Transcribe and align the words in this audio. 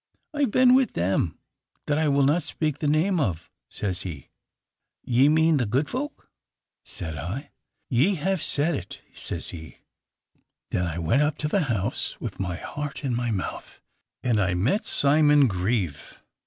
'I 0.33 0.39
have 0.39 0.49
been 0.49 0.73
with 0.73 0.93
them 0.93 1.37
that 1.85 1.99
I 1.99 2.07
will 2.07 2.23
not 2.23 2.41
speak 2.41 2.79
the 2.79 2.87
name 2.87 3.19
of,' 3.19 3.51
says 3.69 4.01
he. 4.01 4.29
'Ye 5.03 5.29
mean 5.29 5.57
the 5.57 5.67
good 5.67 5.87
folk,' 5.89 6.27
said 6.83 7.15
I. 7.19 7.51
'Ye 7.87 8.15
have 8.15 8.41
said 8.41 8.73
it,' 8.73 8.99
says 9.13 9.51
he. 9.51 9.77
Then 10.71 10.87
I 10.87 10.97
went 10.97 11.21
up 11.21 11.37
to 11.37 11.47
the 11.47 11.65
house, 11.65 12.19
with 12.19 12.39
my 12.39 12.55
heart 12.55 13.03
in 13.03 13.15
my 13.15 13.29
mouth, 13.29 13.79
and 14.23 14.41
I 14.41 14.55
met 14.55 14.87
Simon 14.87 15.45
Grieve. 15.47 16.17